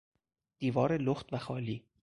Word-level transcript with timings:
دیوار 0.59 0.91
لخت 1.05 1.27
و 1.33 1.37
خالی 1.45 1.77